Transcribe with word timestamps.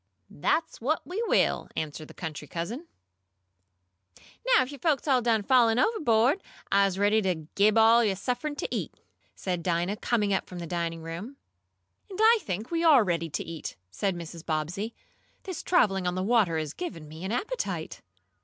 "That's 0.31 0.81
what 0.81 1.05
we 1.05 1.21
will," 1.27 1.69
answered 1.75 2.07
the 2.07 2.15
country 2.15 2.47
cousin. 2.47 2.87
"Now 4.57 4.63
if 4.63 4.71
yo' 4.71 4.79
folks 4.79 5.07
am 5.07 5.13
all 5.13 5.21
done 5.21 5.43
fallin' 5.43 5.77
ovahbo'd 5.77 6.41
I'se 6.71 6.97
ready 6.97 7.21
t' 7.21 7.45
gib 7.53 7.75
yo' 7.75 7.81
all 7.83 8.15
suffin 8.15 8.55
t' 8.55 8.67
eat," 8.71 8.95
said 9.35 9.61
Dinah, 9.61 9.97
coming 9.97 10.33
up 10.33 10.47
from 10.47 10.57
the 10.57 10.65
dining 10.65 11.03
room. 11.03 11.37
"And 12.09 12.17
I 12.19 12.39
think 12.41 12.71
we 12.71 12.83
are 12.83 13.03
ready 13.03 13.29
to 13.29 13.43
eat," 13.43 13.75
said 13.91 14.15
Mrs. 14.15 14.43
Bobbsey. 14.43 14.95
"This 15.43 15.61
traveling 15.61 16.07
on 16.07 16.15
the 16.15 16.23
water 16.23 16.57
has 16.57 16.73
given 16.73 17.07
me 17.07 17.23
an 17.23 17.31
appetite." 17.31 18.01